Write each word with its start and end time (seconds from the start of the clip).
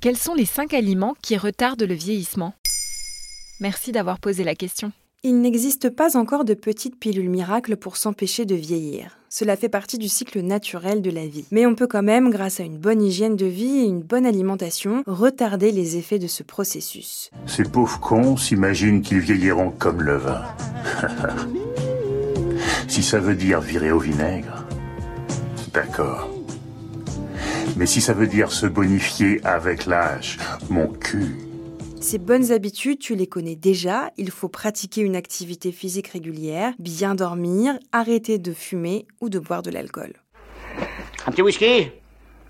Quels 0.00 0.16
sont 0.16 0.34
les 0.34 0.46
5 0.46 0.74
aliments 0.74 1.16
qui 1.22 1.36
retardent 1.36 1.82
le 1.82 1.94
vieillissement? 1.94 2.54
Merci 3.60 3.90
d'avoir 3.90 4.20
posé 4.20 4.44
la 4.44 4.54
question. 4.54 4.92
Il 5.24 5.40
n'existe 5.40 5.90
pas 5.90 6.16
encore 6.16 6.44
de 6.44 6.54
petites 6.54 6.96
pilules 6.96 7.28
miracles 7.28 7.76
pour 7.76 7.96
s'empêcher 7.96 8.44
de 8.44 8.54
vieillir. 8.54 9.18
Cela 9.28 9.56
fait 9.56 9.68
partie 9.68 9.98
du 9.98 10.08
cycle 10.08 10.40
naturel 10.40 11.02
de 11.02 11.10
la 11.10 11.26
vie. 11.26 11.44
Mais 11.50 11.66
on 11.66 11.74
peut 11.74 11.88
quand 11.88 12.04
même, 12.04 12.30
grâce 12.30 12.60
à 12.60 12.62
une 12.62 12.78
bonne 12.78 13.02
hygiène 13.02 13.34
de 13.34 13.46
vie 13.46 13.78
et 13.78 13.84
une 13.84 14.02
bonne 14.02 14.24
alimentation, 14.24 15.02
retarder 15.08 15.72
les 15.72 15.96
effets 15.96 16.20
de 16.20 16.28
ce 16.28 16.44
processus. 16.44 17.32
Ces 17.46 17.64
pauvres 17.64 17.98
cons 17.98 18.36
s'imaginent 18.36 19.02
qu'ils 19.02 19.18
vieilliront 19.18 19.72
comme 19.72 20.02
le 20.02 20.18
vin. 20.18 20.44
si 22.86 23.02
ça 23.02 23.18
veut 23.18 23.34
dire 23.34 23.60
virer 23.60 23.90
au 23.90 23.98
vinaigre, 23.98 24.64
d'accord. 25.74 26.37
Mais 27.78 27.86
si 27.86 28.00
ça 28.00 28.12
veut 28.12 28.26
dire 28.26 28.50
se 28.50 28.66
bonifier 28.66 29.40
avec 29.44 29.86
l'âge, 29.86 30.36
mon 30.68 30.88
cul. 30.88 31.36
Ces 32.00 32.18
bonnes 32.18 32.50
habitudes, 32.50 32.98
tu 32.98 33.14
les 33.14 33.28
connais 33.28 33.54
déjà. 33.54 34.10
Il 34.16 34.32
faut 34.32 34.48
pratiquer 34.48 35.02
une 35.02 35.14
activité 35.14 35.70
physique 35.70 36.08
régulière, 36.08 36.72
bien 36.80 37.14
dormir, 37.14 37.78
arrêter 37.92 38.38
de 38.38 38.52
fumer 38.52 39.06
ou 39.20 39.28
de 39.28 39.38
boire 39.38 39.62
de 39.62 39.70
l'alcool. 39.70 40.14
Un 41.24 41.30
petit 41.30 41.42
whisky? 41.42 41.92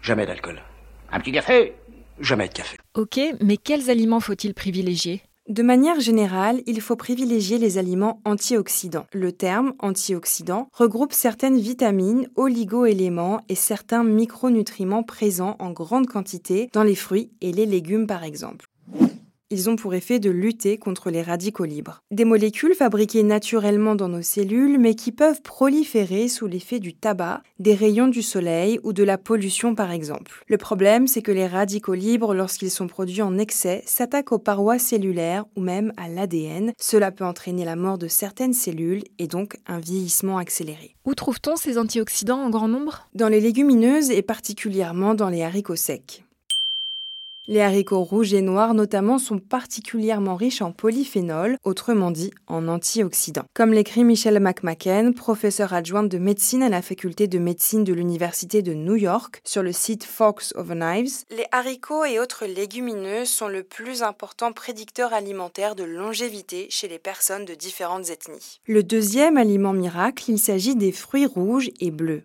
Jamais 0.00 0.26
d'alcool. 0.26 0.62
Un 1.10 1.18
petit 1.18 1.32
café? 1.32 1.72
Jamais 2.20 2.46
de 2.46 2.52
café. 2.52 2.76
Ok, 2.94 3.18
mais 3.42 3.56
quels 3.56 3.90
aliments 3.90 4.20
faut-il 4.20 4.54
privilégier? 4.54 5.22
De 5.48 5.62
manière 5.62 6.00
générale, 6.00 6.60
il 6.66 6.80
faut 6.80 6.96
privilégier 6.96 7.58
les 7.58 7.78
aliments 7.78 8.20
antioxydants. 8.24 9.06
Le 9.12 9.30
terme 9.30 9.74
antioxydant 9.78 10.68
regroupe 10.72 11.12
certaines 11.12 11.60
vitamines, 11.60 12.28
oligo-éléments 12.34 13.40
et 13.48 13.54
certains 13.54 14.02
micronutriments 14.02 15.04
présents 15.04 15.54
en 15.60 15.70
grande 15.70 16.08
quantité 16.08 16.68
dans 16.72 16.82
les 16.82 16.96
fruits 16.96 17.30
et 17.40 17.52
les 17.52 17.64
légumes 17.64 18.08
par 18.08 18.24
exemple. 18.24 18.66
Ils 19.48 19.70
ont 19.70 19.76
pour 19.76 19.94
effet 19.94 20.18
de 20.18 20.28
lutter 20.28 20.76
contre 20.76 21.08
les 21.08 21.22
radicaux 21.22 21.66
libres. 21.66 22.02
Des 22.10 22.24
molécules 22.24 22.74
fabriquées 22.74 23.22
naturellement 23.22 23.94
dans 23.94 24.08
nos 24.08 24.22
cellules 24.22 24.76
mais 24.76 24.96
qui 24.96 25.12
peuvent 25.12 25.40
proliférer 25.40 26.26
sous 26.26 26.48
l'effet 26.48 26.80
du 26.80 26.94
tabac, 26.94 27.44
des 27.60 27.74
rayons 27.74 28.08
du 28.08 28.22
soleil 28.22 28.80
ou 28.82 28.92
de 28.92 29.04
la 29.04 29.18
pollution 29.18 29.76
par 29.76 29.92
exemple. 29.92 30.42
Le 30.48 30.58
problème, 30.58 31.06
c'est 31.06 31.22
que 31.22 31.30
les 31.30 31.46
radicaux 31.46 31.94
libres, 31.94 32.34
lorsqu'ils 32.34 32.72
sont 32.72 32.88
produits 32.88 33.22
en 33.22 33.38
excès, 33.38 33.84
s'attaquent 33.86 34.32
aux 34.32 34.40
parois 34.40 34.80
cellulaires 34.80 35.44
ou 35.54 35.60
même 35.60 35.92
à 35.96 36.08
l'ADN. 36.08 36.72
Cela 36.80 37.12
peut 37.12 37.24
entraîner 37.24 37.64
la 37.64 37.76
mort 37.76 37.98
de 37.98 38.08
certaines 38.08 38.52
cellules 38.52 39.04
et 39.20 39.28
donc 39.28 39.58
un 39.68 39.78
vieillissement 39.78 40.38
accéléré. 40.38 40.96
Où 41.04 41.14
trouve-t-on 41.14 41.54
ces 41.54 41.78
antioxydants 41.78 42.42
en 42.42 42.50
grand 42.50 42.66
nombre? 42.66 43.08
Dans 43.14 43.28
les 43.28 43.40
légumineuses 43.40 44.10
et 44.10 44.22
particulièrement 44.22 45.14
dans 45.14 45.28
les 45.28 45.44
haricots 45.44 45.76
secs. 45.76 46.25
Les 47.48 47.60
haricots 47.60 48.02
rouges 48.02 48.34
et 48.34 48.42
noirs 48.42 48.74
notamment 48.74 49.18
sont 49.18 49.38
particulièrement 49.38 50.34
riches 50.34 50.62
en 50.62 50.72
polyphénol, 50.72 51.58
autrement 51.62 52.10
dit 52.10 52.32
en 52.48 52.66
antioxydants. 52.66 53.44
Comme 53.54 53.72
l'écrit 53.72 54.02
Michelle 54.02 54.40
McMacken, 54.40 55.14
professeure 55.14 55.72
adjointe 55.72 56.08
de 56.08 56.18
médecine 56.18 56.64
à 56.64 56.68
la 56.68 56.82
faculté 56.82 57.28
de 57.28 57.38
médecine 57.38 57.84
de 57.84 57.92
l'Université 57.92 58.62
de 58.62 58.74
New 58.74 58.96
York, 58.96 59.40
sur 59.44 59.62
le 59.62 59.70
site 59.70 60.02
Fox 60.02 60.54
of 60.56 60.70
Knives, 60.70 61.22
les 61.30 61.46
haricots 61.52 62.04
et 62.04 62.18
autres 62.18 62.46
légumineuses 62.46 63.28
sont 63.28 63.46
le 63.46 63.62
plus 63.62 64.02
important 64.02 64.50
prédicteur 64.52 65.12
alimentaire 65.12 65.76
de 65.76 65.84
longévité 65.84 66.66
chez 66.68 66.88
les 66.88 66.98
personnes 66.98 67.44
de 67.44 67.54
différentes 67.54 68.10
ethnies. 68.10 68.58
Le 68.66 68.82
deuxième 68.82 69.36
aliment 69.36 69.72
miracle, 69.72 70.24
il 70.32 70.40
s'agit 70.40 70.74
des 70.74 70.90
fruits 70.90 71.26
rouges 71.26 71.70
et 71.78 71.92
bleus. 71.92 72.24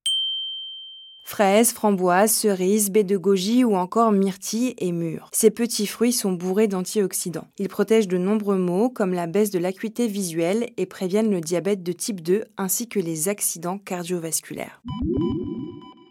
Fraises, 1.24 1.72
framboises, 1.72 2.32
cerises, 2.32 2.90
baies 2.90 3.04
de 3.04 3.18
goji 3.18 3.64
ou 3.64 3.76
encore 3.76 4.12
myrtilles 4.12 4.74
et 4.78 4.92
mûres. 4.92 5.30
Ces 5.32 5.52
petits 5.52 5.88
fruits 5.88 6.12
sont 6.12 6.34
bourrés 6.34 6.68
d'antioxydants. 6.68 7.48
Ils 7.58 7.70
protègent 7.70 8.08
de 8.08 8.18
nombreux 8.18 8.58
maux 8.58 8.90
comme 8.90 9.14
la 9.14 9.28
baisse 9.28 9.52
de 9.52 9.59
l'acuité 9.59 10.08
visuelle 10.08 10.70
et 10.78 10.86
préviennent 10.86 11.32
le 11.32 11.42
diabète 11.42 11.84
de 11.84 11.92
type 11.92 12.22
2 12.22 12.46
ainsi 12.58 12.88
que 12.88 13.00
les 13.00 13.30
accidents 13.30 13.78
cardiovasculaires. 13.78 14.82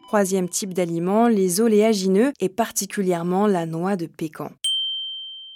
Troisième 0.08 0.48
type 0.48 0.74
d'aliment, 0.74 1.28
les 1.28 1.60
oléagineux 1.60 2.32
et 2.40 2.48
particulièrement 2.48 3.46
la 3.46 3.64
noix 3.66 3.94
de 3.94 4.06
pécan. 4.06 4.50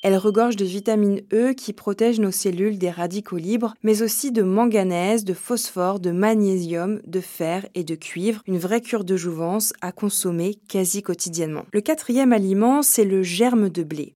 Elle 0.04 0.18
regorge 0.18 0.56
de 0.56 0.66
vitamine 0.66 1.22
E 1.32 1.54
qui 1.54 1.72
protège 1.72 2.20
nos 2.20 2.30
cellules 2.30 2.76
des 2.76 2.90
radicaux 2.90 3.38
libres, 3.38 3.74
mais 3.82 4.02
aussi 4.02 4.32
de 4.32 4.42
manganèse, 4.42 5.24
de 5.24 5.32
phosphore, 5.32 5.98
de 5.98 6.10
magnésium, 6.10 7.00
de 7.06 7.20
fer 7.20 7.66
et 7.74 7.84
de 7.84 7.94
cuivre, 7.94 8.42
une 8.46 8.58
vraie 8.58 8.82
cure 8.82 9.04
de 9.04 9.16
jouvence 9.16 9.72
à 9.80 9.92
consommer 9.92 10.56
quasi 10.68 11.00
quotidiennement. 11.02 11.64
Le 11.72 11.80
quatrième 11.80 12.34
aliment, 12.34 12.82
c'est 12.82 13.06
le 13.06 13.22
germe 13.22 13.70
de 13.70 13.82
blé. 13.82 14.14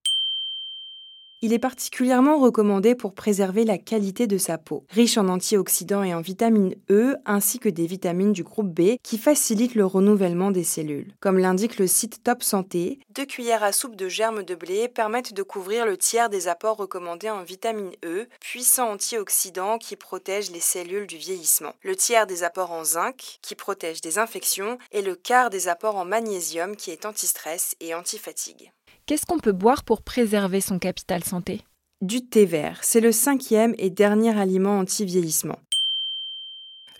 Il 1.41 1.53
est 1.53 1.59
particulièrement 1.59 2.37
recommandé 2.37 2.95
pour 2.95 3.13
préserver 3.13 3.63
la 3.63 3.77
qualité 3.77 4.27
de 4.27 4.37
sa 4.37 4.57
peau, 4.57 4.85
riche 4.89 5.17
en 5.17 5.29
antioxydants 5.29 6.03
et 6.03 6.13
en 6.13 6.19
vitamine 6.19 6.75
E 6.89 7.15
ainsi 7.25 7.59
que 7.59 7.69
des 7.69 7.87
vitamines 7.87 8.33
du 8.33 8.43
groupe 8.43 8.67
B 8.67 8.97
qui 9.03 9.17
facilitent 9.17 9.75
le 9.75 9.85
renouvellement 9.85 10.51
des 10.51 10.65
cellules. 10.65 11.13
Comme 11.21 11.37
l'indique 11.37 11.79
le 11.79 11.87
site 11.87 12.23
Top 12.25 12.43
Santé, 12.43 12.99
deux 13.15 13.25
cuillères 13.25 13.63
à 13.63 13.71
soupe 13.71 13.95
de 13.95 14.09
germes 14.09 14.43
de 14.43 14.53
blé 14.53 14.89
permettent 14.89 15.33
de 15.33 15.41
couvrir 15.41 15.85
le 15.85 15.95
tiers 15.95 16.29
des 16.29 16.49
apports 16.49 16.75
recommandés 16.75 17.29
en 17.29 17.43
vitamine 17.43 17.93
E, 18.03 18.27
puissant 18.41 18.91
antioxydant 18.91 19.77
qui 19.77 19.95
protège 19.95 20.51
les 20.51 20.59
cellules 20.59 21.07
du 21.07 21.15
vieillissement, 21.15 21.71
le 21.83 21.95
tiers 21.95 22.27
des 22.27 22.43
apports 22.43 22.73
en 22.73 22.83
zinc 22.83 23.39
qui 23.41 23.55
protège 23.55 24.01
des 24.01 24.17
infections 24.17 24.77
et 24.91 25.01
le 25.01 25.15
quart 25.15 25.49
des 25.49 25.69
apports 25.69 25.95
en 25.95 26.03
magnésium 26.03 26.75
qui 26.75 26.91
est 26.91 27.05
anti-stress 27.05 27.75
et 27.79 27.95
anti-fatigue. 27.95 28.73
Qu'est-ce 29.09 29.25
qu'on 29.25 29.39
peut 29.39 29.53
boire 29.53 29.83
pour 29.83 30.03
préserver 30.03 30.61
son 30.61 30.77
capital 30.77 31.23
santé? 31.23 31.63
Du 31.99 32.29
thé 32.29 32.45
vert, 32.45 32.77
c'est 32.83 33.01
le 33.01 33.11
cinquième 33.11 33.73
et 33.79 33.89
dernier 33.89 34.39
aliment 34.39 34.77
anti-vieillissement. 34.77 35.57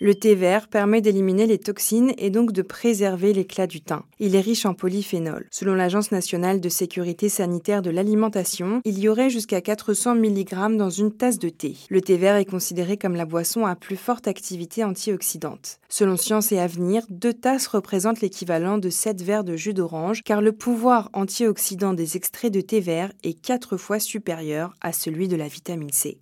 Le 0.02 0.16
thé 0.16 0.34
vert 0.34 0.70
permet 0.70 1.02
d'éliminer 1.02 1.46
les 1.46 1.58
toxines 1.58 2.14
et 2.18 2.30
donc 2.30 2.54
de 2.54 2.62
préserver 2.62 3.34
l'éclat 3.34 3.68
du 3.68 3.82
teint. 3.82 4.06
Il 4.18 4.34
est 4.34 4.40
riche 4.40 4.66
en 4.66 4.74
polyphénol. 4.74 5.46
Selon 5.52 5.74
l'Agence 5.74 6.14
nationale 6.14 6.62
de 6.62 6.70
sécurité 6.70 7.28
sanitaire 7.28 7.82
de 7.82 7.90
l'alimentation, 7.90 8.80
il 8.86 8.98
y 8.98 9.10
aurait 9.10 9.30
jusqu'à 9.30 9.60
400 9.60 10.16
mg 10.16 10.78
dans 10.78 10.90
une 10.90 11.12
tasse 11.12 11.38
de 11.38 11.50
thé. 11.50 11.76
Le 11.90 12.00
thé 12.00 12.16
vert 12.16 12.38
est 12.38 12.46
considéré 12.46 12.96
comme 12.96 13.16
la 13.16 13.26
boisson 13.26 13.66
à 13.66 13.76
plus 13.76 13.98
forte 13.98 14.30
activité 14.30 14.86
antioxydante. 14.86 15.82
Selon 15.90 16.16
Science 16.16 16.54
et 16.54 16.60
Avenir, 16.60 17.04
deux 17.10 17.34
tasses 17.34 17.68
représentent 17.68 18.22
l'équivalent 18.22 18.78
de 18.78 18.90
7 18.90 19.22
verres 19.22 19.44
de 19.44 19.58
jus 19.58 19.74
d'orange 19.74 20.24
car 20.24 20.42
le 20.42 20.54
pouvoir 20.54 21.10
antioxydant 21.12 21.94
des 21.94 22.16
extraits 22.16 22.54
de 22.54 22.62
thé 22.62 22.80
vert 22.80 23.12
est 23.24 23.34
4 23.34 23.76
fois 23.76 24.00
supérieur 24.00 24.74
à 24.80 24.94
celui 24.94 25.28
de 25.28 25.36
la 25.36 25.50
vitamine 25.50 25.92
C. 25.92 26.20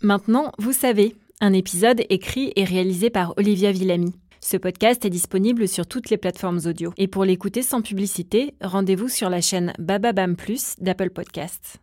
Maintenant, 0.00 0.52
vous 0.58 0.72
savez, 0.72 1.14
un 1.40 1.52
épisode 1.52 2.02
écrit 2.08 2.52
et 2.56 2.64
réalisé 2.64 3.10
par 3.10 3.34
Olivia 3.36 3.72
Villamy. 3.72 4.14
Ce 4.40 4.56
podcast 4.56 5.04
est 5.04 5.10
disponible 5.10 5.68
sur 5.68 5.86
toutes 5.86 6.10
les 6.10 6.16
plateformes 6.16 6.60
audio. 6.64 6.92
Et 6.96 7.08
pour 7.08 7.24
l'écouter 7.24 7.62
sans 7.62 7.82
publicité, 7.82 8.54
rendez-vous 8.60 9.08
sur 9.08 9.30
la 9.30 9.40
chaîne 9.40 9.72
Bababam 9.78 10.36
Plus 10.36 10.74
d'Apple 10.78 11.10
Podcasts. 11.10 11.80